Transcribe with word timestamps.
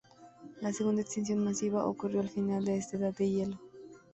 La 0.61 0.73
segunda 0.73 1.03
extinción 1.03 1.43
masiva 1.43 1.85
ocurrió 1.85 2.21
al 2.21 2.29
final 2.29 2.65
de 2.65 2.75
esta 2.75 2.97
edad 2.97 3.13
de 3.15 3.29
hielo. 3.29 3.59